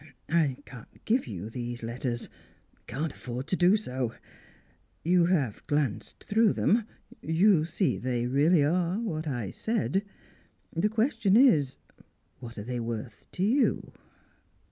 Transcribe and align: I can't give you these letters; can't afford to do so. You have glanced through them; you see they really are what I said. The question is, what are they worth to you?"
I 0.29 0.57
can't 0.65 1.05
give 1.05 1.27
you 1.27 1.51
these 1.51 1.83
letters; 1.83 2.27
can't 2.87 3.13
afford 3.13 3.45
to 3.49 3.55
do 3.55 3.77
so. 3.77 4.15
You 5.03 5.27
have 5.27 5.61
glanced 5.67 6.23
through 6.23 6.53
them; 6.53 6.85
you 7.21 7.65
see 7.65 7.99
they 7.99 8.25
really 8.25 8.63
are 8.63 8.97
what 8.99 9.27
I 9.27 9.51
said. 9.51 10.03
The 10.73 10.89
question 10.89 11.37
is, 11.37 11.77
what 12.39 12.57
are 12.57 12.63
they 12.63 12.79
worth 12.79 13.27
to 13.33 13.43
you?" 13.43 13.91